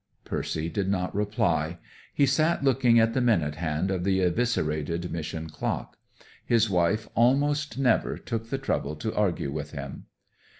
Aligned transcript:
Percy 0.25 0.67
did 0.67 0.89
not 0.89 1.13
reply. 1.13 1.77
He 2.11 2.25
sat 2.25 2.63
looking 2.63 2.99
at 2.99 3.13
the 3.13 3.21
minute 3.21 3.53
hand 3.57 3.91
of 3.91 4.03
the 4.03 4.21
eviscerated 4.21 5.11
Mission 5.11 5.47
clock. 5.47 5.95
His 6.43 6.71
wife 6.71 7.07
almost 7.13 7.77
never 7.77 8.17
took 8.17 8.49
the 8.49 8.57
trouble 8.57 8.95
to 8.95 9.13
argue 9.15 9.51
with 9.51 9.73
him. 9.73 10.07